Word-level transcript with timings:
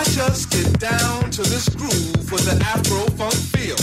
Watch 0.00 0.16
us 0.16 0.46
get 0.46 0.80
down 0.80 1.30
to 1.30 1.42
this 1.42 1.68
groove 1.68 2.32
with 2.32 2.50
an 2.50 2.62
Afro 2.62 3.04
funk 3.18 3.34
feel. 3.34 3.76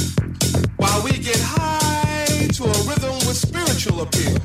While 0.78 1.04
we 1.04 1.12
get 1.12 1.40
high 1.40 2.48
to 2.54 2.64
a 2.64 2.78
rhythm 2.90 3.14
with 3.28 3.38
spiritual 3.38 4.02
appeal. 4.02 4.38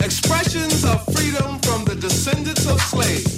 Expressions 0.00 0.86
of 0.86 1.04
freedom 1.14 1.58
from 1.58 1.84
the 1.84 1.94
descendants 1.94 2.66
of 2.66 2.80
slaves. 2.80 3.37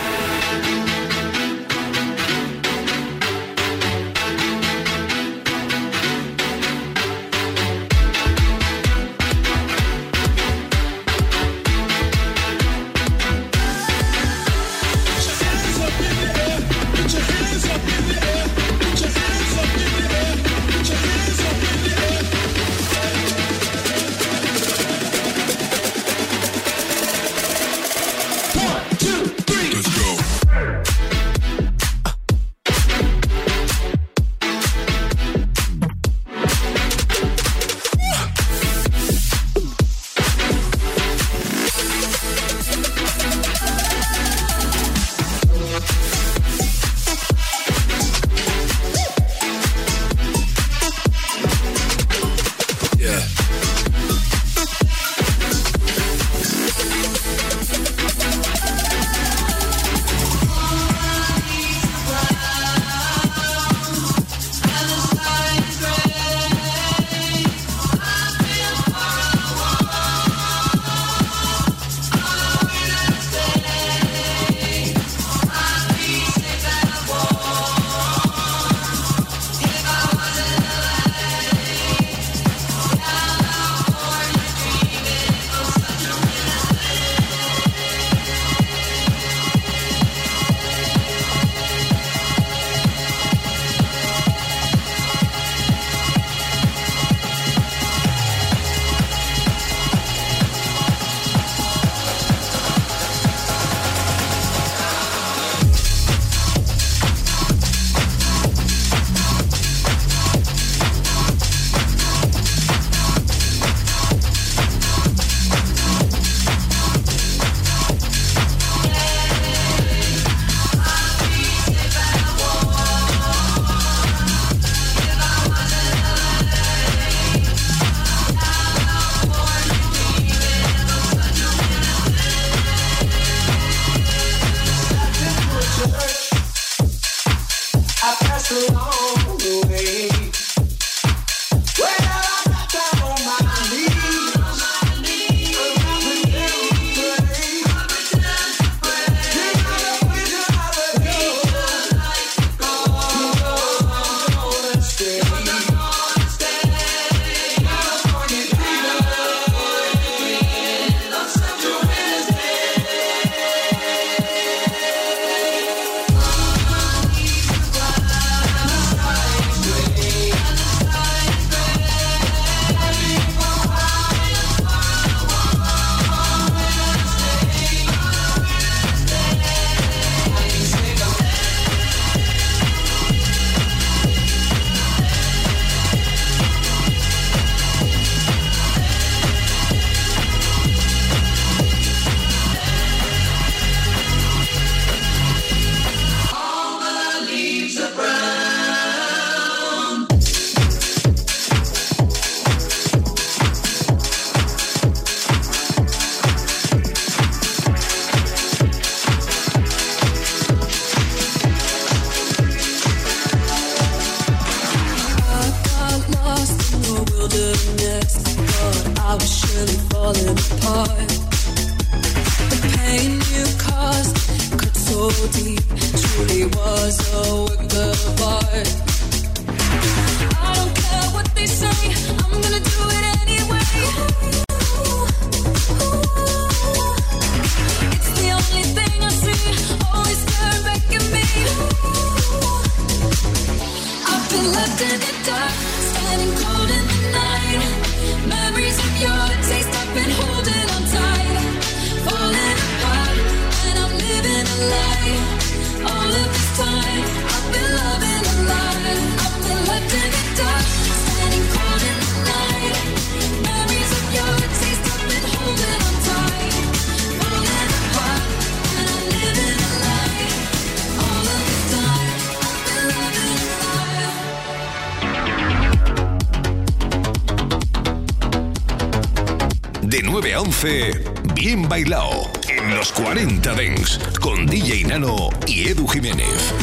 Bien 281.35 281.67
Bailao 281.67 282.31
en 282.47 282.75
los 282.75 282.93
40 282.93 283.53
Dents 283.53 283.99
con 284.21 284.45
DJ 284.45 284.85
Nano 284.85 285.27
y 285.45 285.67
Edu 285.67 285.85
Jiménez. 285.85 286.53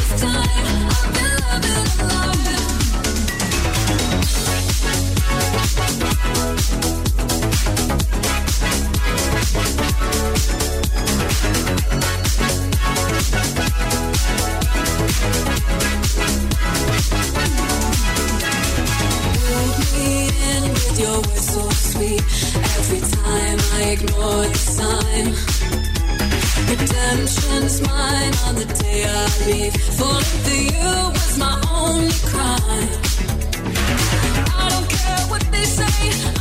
Ignore 23.90 24.44
the 24.44 24.58
sign. 24.58 25.26
Redemption's 26.68 27.80
mine 27.80 28.34
on 28.46 28.54
the 28.56 28.66
day 28.82 29.04
I 29.08 29.46
leave. 29.46 29.74
Falling 29.96 30.24
for 30.44 30.60
you 30.74 30.92
was 31.16 31.38
my 31.38 31.54
only 31.72 32.12
crime. 32.30 32.90
I 34.60 34.68
don't 34.68 34.90
care 34.90 35.26
what 35.30 35.40
they 35.50 35.64
say. 35.64 36.37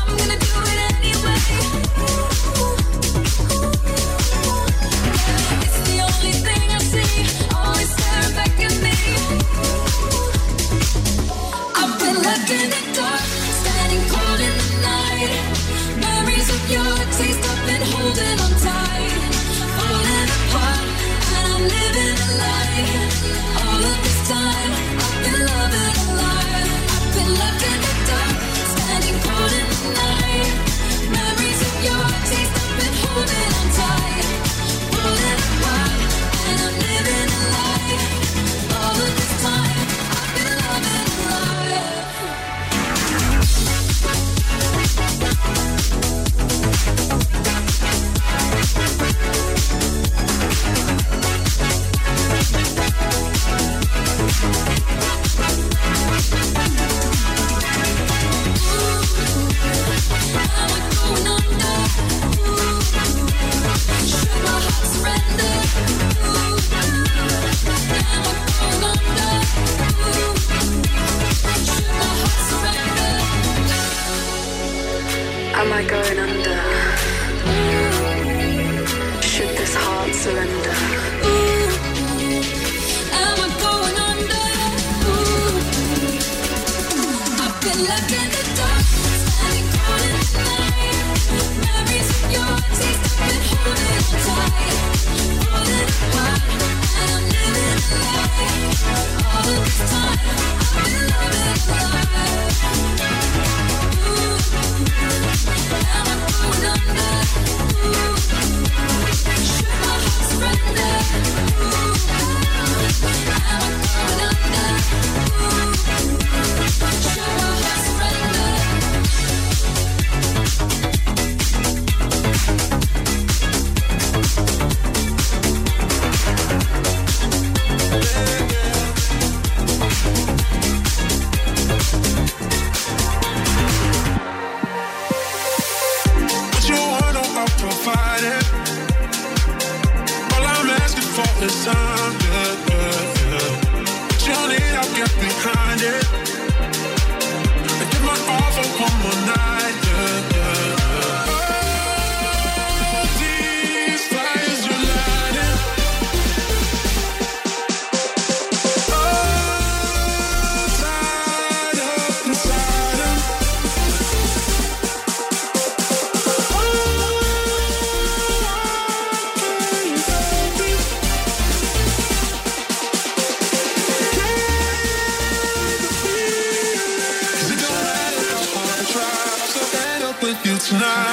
last 180.72 180.82
night. 180.82 181.07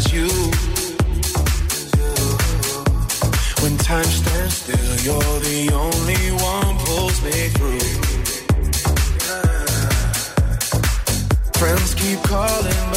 as 0.00 0.12
you. 0.12 0.28
When 3.62 3.76
time 3.78 4.10
stands 4.20 4.54
still, 4.62 4.94
you're 5.06 5.38
the 5.50 5.60
only 5.86 6.24
one 6.52 6.72
pulls 6.84 7.18
me 7.26 7.38
through. 7.56 7.86
Friends 11.58 11.94
keep 11.94 12.22
calling 12.22 12.89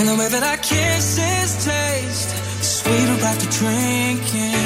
in 0.00 0.06
the 0.06 0.16
way 0.16 0.28
that 0.28 0.42
our 0.42 0.56
kisses 0.56 1.50
taste 1.62 2.30
sweeter 2.64 3.18
after 3.30 3.48
drinking. 3.60 4.56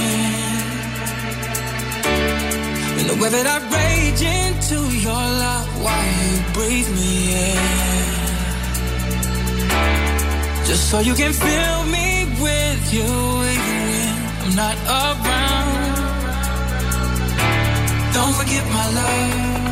In 3.01 3.07
the 3.11 3.17
way 3.21 3.31
that 3.37 3.47
I 3.55 3.59
rage 3.77 4.23
into 4.23 4.79
your 5.07 5.25
love 5.43 5.69
while 5.83 6.11
you 6.23 6.33
breathe 6.55 6.91
me 7.01 7.15
in. 7.51 7.85
Just 10.69 10.89
so 10.91 11.01
you 11.01 11.15
can 11.15 11.33
fill 11.33 11.81
me 11.97 12.09
with 12.45 12.83
you 12.97 13.11
when 13.43 13.59
I'm 14.43 14.55
not 14.63 14.77
around. 15.03 15.95
Don't 18.15 18.35
forget 18.41 18.65
my 18.79 18.87
love. 19.01 19.64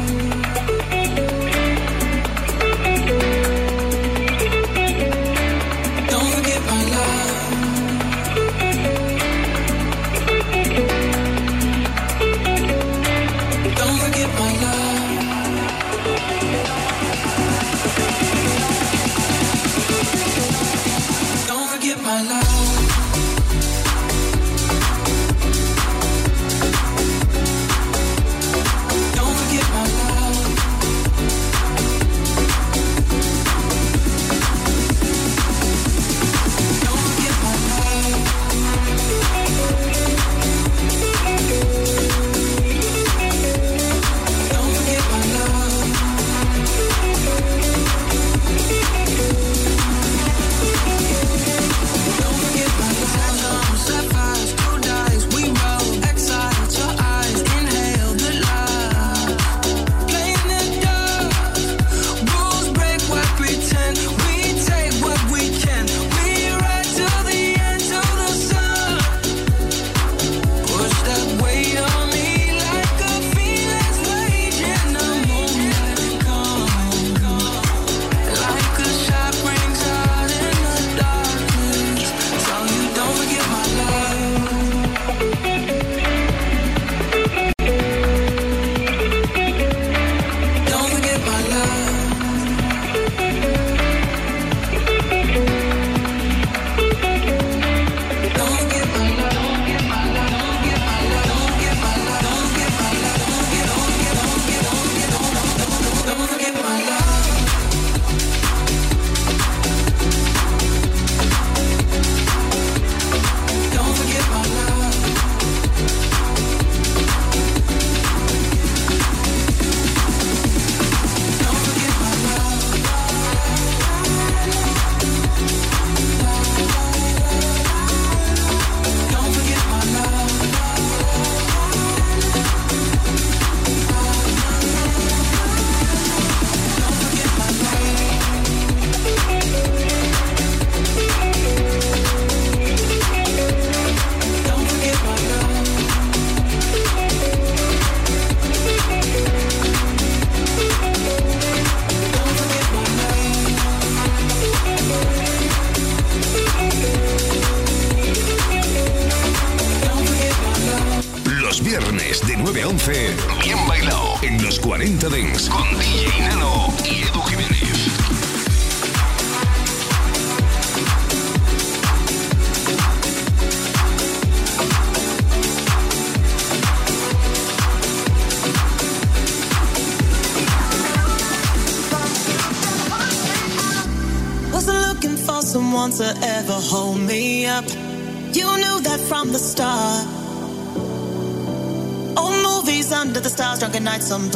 nights 193.82 194.10
I'm 194.10 194.30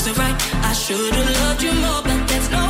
wasn't 0.00 0.18
right. 0.18 0.64
I 0.64 0.72
should've 0.72 1.30
loved 1.42 1.62
you 1.62 1.72
more, 1.74 2.02
but 2.02 2.26
that's 2.26 2.50
no 2.50 2.69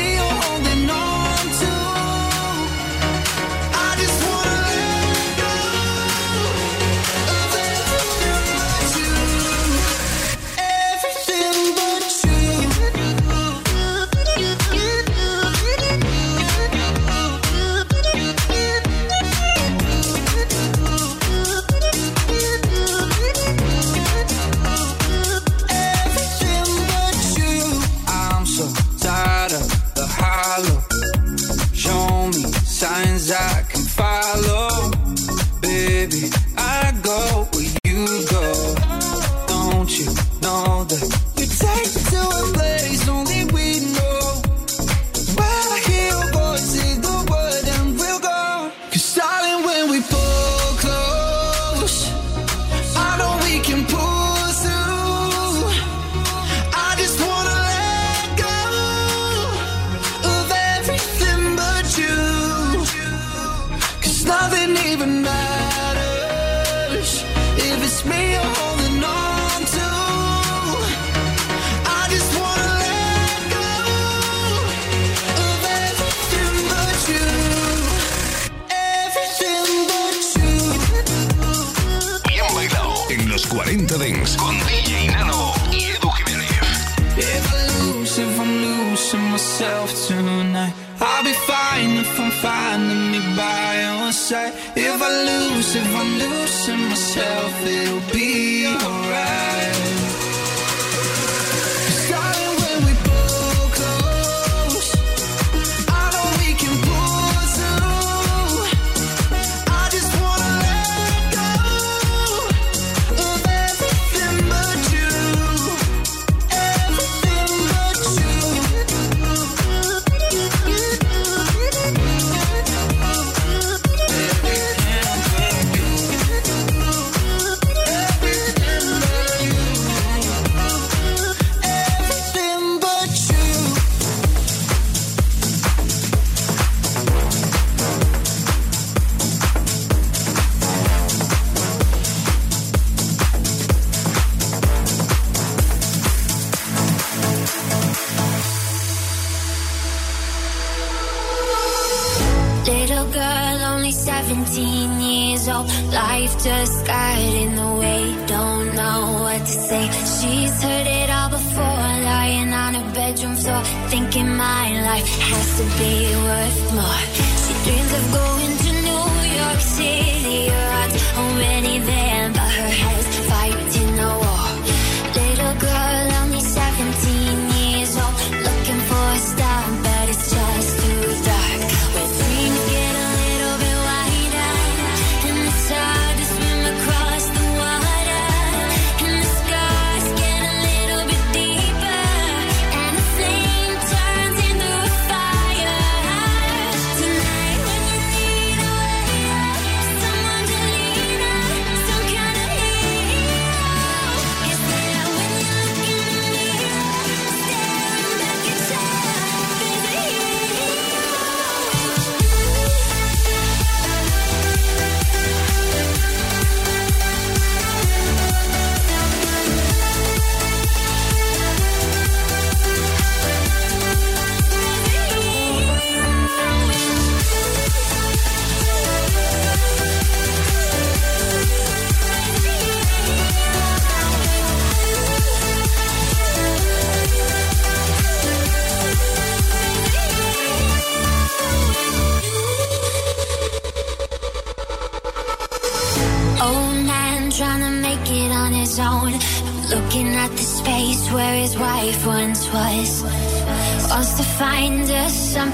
you're 0.00 0.34
holding 0.42 0.90
on 0.90 1.03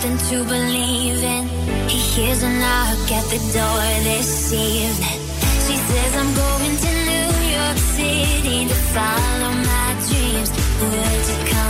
something 0.01 0.19
to 0.29 0.45
believe 0.45 1.23
in. 1.23 1.49
He 1.89 1.99
hears 1.99 2.43
a 2.43 2.49
knock 2.49 3.13
at 3.13 3.25
the 3.25 3.39
door 3.53 3.87
this 4.03 4.53
evening. 4.53 5.21
She 5.67 5.77
says, 5.77 6.17
I'm 6.17 6.35
going 6.35 6.77
to 6.85 6.91
New 7.11 7.31
York 7.57 7.79
City 7.97 8.69
to 8.69 8.75
follow 8.95 9.53
my 9.53 9.89
dreams. 10.09 10.51
Would 10.81 11.29
you 11.29 11.53
come 11.53 11.70